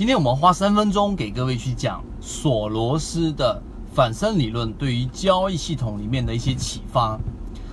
[0.00, 7.20] 今天我们花三分钟给各位去讲索罗斯的反身理论对于交易系统里面的一些启发。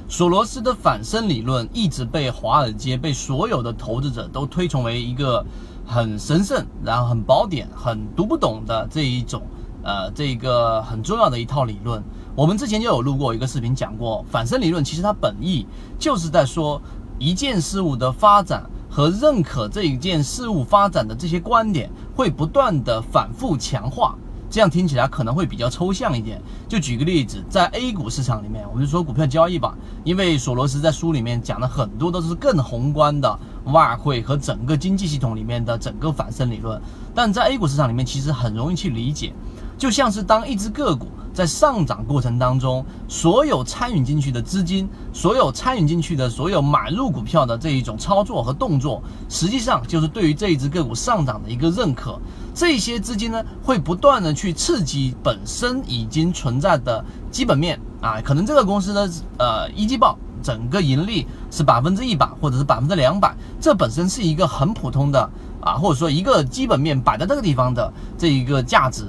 [0.10, 5.46] 索罗斯的反身理论一直被华尔街、被所有的投资者都推崇为一个
[5.86, 9.41] 很神圣、然后很宝典、很读不懂的这一种，
[9.81, 12.03] 呃，这个很重要的一套理论。
[12.35, 15.65] 我们之前就有录过一个视频讲过，反身理论其实它本意
[15.97, 16.81] 就是在说
[17.17, 18.70] 一件事物的发展。
[18.89, 21.88] 和认可这一件事物发展的这些观点
[22.18, 24.16] 会不断的反复强化，
[24.50, 26.41] 这样听起来可能会比较抽象一点。
[26.68, 36.82] 就举个例子，在 A 股市场里面，我就说股票交易吧，因为索罗斯在书里面讲的很多都是更宏观的外汇和整个经济系统里面的整个反身理论，
[37.14, 39.32] 但在 A 股市场里面其实很容易去理解，
[39.77, 41.05] 就像是当一只个股。
[41.38, 52.20] 在上涨过程当中，所有参与进去的资金，所有参与进去的所有买入股票的这一种操作和动作，实际上就是对于这一只个股上涨的一个认可。
[52.55, 65.30] 这些资金呢，会不断的去刺激本身已经存在的基本面啊，可能这个公司的呃一季报整个盈利是百分之一百或者是百分之两百，这本身是一个很普通的
[65.61, 69.05] 啊，或者说一个基本面摆在这个地方的这一个价值。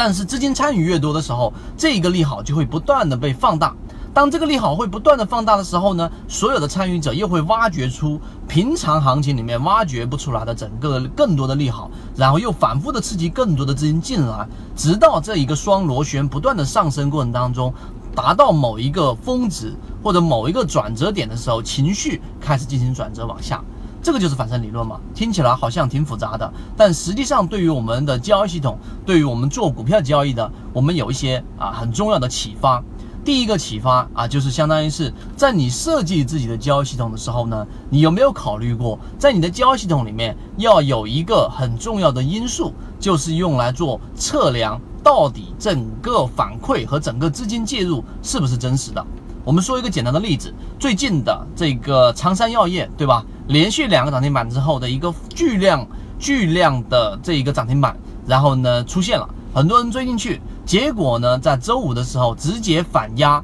[0.00, 3.76] 但是资金参与越多的时候，这一个利好就会不断的被放大。
[4.14, 17.70] 当这个利好会不断的放大的时候呢，所有的参与者又会挖掘出平常行情里面挖掘不出来的整个更多的利好，然后又反复的刺激更多的资金进来，直到这一个双螺旋不断的上升过程当中，
[18.14, 23.62] 达到某一个峰值或者某一个转折点的时候，情绪开始进行转折往下。
[24.02, 32.82] 这个就是反身理论嘛，听起来好像挺复杂的，但实际上对于我们的交易系统，对于我们做股票交易的，我们有一些啊很重要的启发。
[33.22, 49.06] 第一个启发啊，就是相当于是在你设计自己的交易系统的时候呢，你有没有考虑过，在你的交易系统里面要有一个很重要的因素，就是用来做测量到底整个反馈和整个资金介入是不是真实的。
[49.44, 53.24] 我们说一个简单的例子，最近的这个长山药业，对吧？
[53.50, 55.84] 连续两个涨停板之后的一个巨量、
[56.20, 63.42] 巨量的这一个涨停板，然后呢出现了，很多人追进去，结果呢在周五的时候直接反压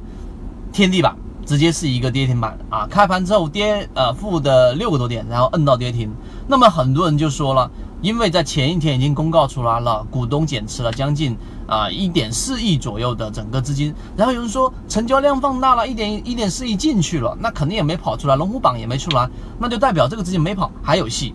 [0.72, 2.86] 天地板，直接是一个跌停板啊！
[2.88, 6.14] 开盘之后跌呃负的六个多点，然后摁到跌停。
[6.46, 7.68] 那么很多人就说了，
[8.06, 11.36] 因为在前一天已经公告出来了，股东减持了将近
[11.66, 19.28] 啊一点四亿左右的整个资金，然后有人说成交量放大了一点一点四亿进去了，那肯定也没跑出来，龙虎榜也没出来，
[19.58, 21.34] 那就代表这个资金没跑，还有戏。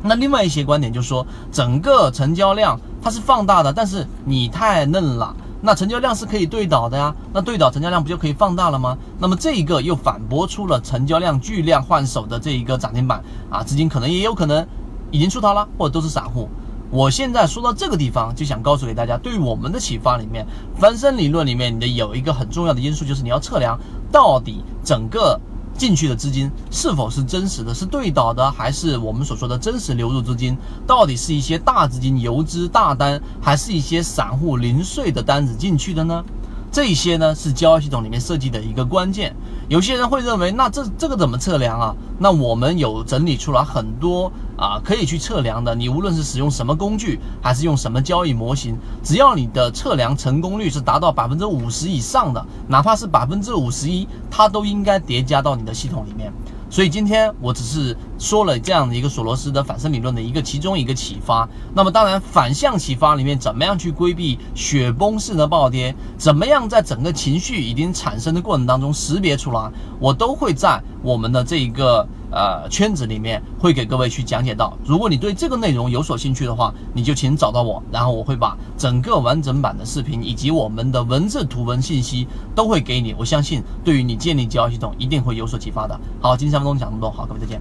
[0.00, 5.34] 那另外一些观点就说，整个成交量它是放大的，但是你太嫩了。
[5.60, 8.96] 那成交量是可以对倒的呀，那对倒成交量不就可以放大了吗？
[9.18, 13.20] 那么这一个又反驳出了成交量巨量换手的这一个涨停板
[13.50, 14.64] 啊，资金可能也有可能
[15.10, 16.48] 已经出逃了，或者都是散户。
[16.90, 20.46] 我现在说到这个地方，就想告诉给大家，对于我们的启发里面，
[20.78, 23.78] 翻身理论里面，你的有一个很重要的因素，就是你要测量
[24.10, 25.40] 到底整个。
[25.76, 30.58] 进去的资金是否是真实的，是对倒的，还是我们所说的真实流入资金？
[30.88, 36.24] 到底是一些大资金游资大单，还是一些散户零碎的单子进去的呢？
[36.70, 39.34] 这些呢是交易系统里面设计的一个关键。
[39.68, 41.94] 有些人会认为，那这这个怎么测量啊？
[42.18, 45.74] 那我们有整理出来很多啊，可以去测量的。
[45.74, 56.32] 你无论是使用什么工具，还是用什么交易模型，只要你的测量成功率是达到百分之五十以上的，哪怕是百分之五十一，它都应该叠加到你的系统里面。
[56.70, 61.48] 所以今天我只是说了这样的一个索罗斯的反身理论的一个其中一个启发。
[61.74, 65.94] 那么当然反向启发里面，怎么样去规避雪崩式的暴跌？
[66.16, 69.70] 怎么样在整个情绪已经产生的过程当中识别出来？
[69.98, 72.06] 我都会在我们的这一个。
[72.30, 83.14] 呃，圈子里面会给各位去讲解到，如果你对这个内容有所兴趣的话，你就请找到我，然后我会把整个完整版的视频以及我们的文字、图文信息都会给你。
[83.18, 85.98] 我相信，对于你建立交易系统一定会有所启发的。
[86.20, 87.60] 好，今天三分钟讲这么多，好，各位再见。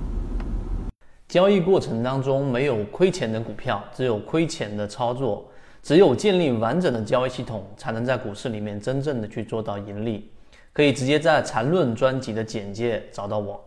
[1.27, 5.45] 交易过程当中没有亏钱的股票，只有亏钱的操作。
[5.83, 10.29] 只有建立完整的交易系统，才能在股市里面真正的去做到盈利。
[10.73, 13.59] 可以直接在缠论专辑的简介找到我。